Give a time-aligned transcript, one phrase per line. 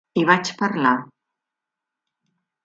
[0.19, 0.93] Hi vaig parlar.